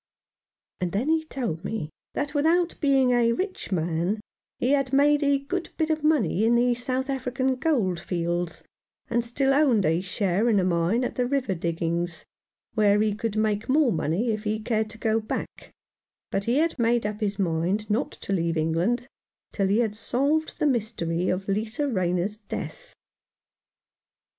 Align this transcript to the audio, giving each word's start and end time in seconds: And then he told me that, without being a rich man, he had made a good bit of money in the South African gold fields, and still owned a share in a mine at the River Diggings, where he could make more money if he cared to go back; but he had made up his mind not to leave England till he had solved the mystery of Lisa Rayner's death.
And 0.79 0.93
then 0.93 1.09
he 1.09 1.25
told 1.25 1.63
me 1.63 1.91
that, 2.15 2.33
without 2.33 2.73
being 2.81 3.11
a 3.11 3.33
rich 3.33 3.71
man, 3.71 4.19
he 4.57 4.71
had 4.71 4.91
made 4.91 5.21
a 5.21 5.37
good 5.37 5.69
bit 5.77 5.91
of 5.91 6.03
money 6.03 6.43
in 6.43 6.55
the 6.55 6.73
South 6.73 7.07
African 7.07 7.55
gold 7.57 7.99
fields, 7.99 8.63
and 9.11 9.23
still 9.23 9.53
owned 9.53 9.85
a 9.85 10.01
share 10.01 10.49
in 10.49 10.59
a 10.59 10.63
mine 10.63 11.03
at 11.03 11.13
the 11.17 11.27
River 11.27 11.53
Diggings, 11.53 12.25
where 12.73 12.99
he 12.99 13.13
could 13.13 13.35
make 13.35 13.69
more 13.69 13.91
money 13.91 14.31
if 14.31 14.43
he 14.43 14.57
cared 14.59 14.89
to 14.89 14.97
go 14.97 15.19
back; 15.19 15.69
but 16.31 16.45
he 16.45 16.57
had 16.57 16.79
made 16.79 17.05
up 17.05 17.19
his 17.19 17.37
mind 17.37 17.87
not 17.87 18.11
to 18.11 18.33
leave 18.33 18.57
England 18.57 19.05
till 19.51 19.67
he 19.67 19.77
had 19.81 19.95
solved 19.95 20.57
the 20.57 20.65
mystery 20.65 21.29
of 21.29 21.47
Lisa 21.47 21.87
Rayner's 21.87 22.37
death. 22.37 22.95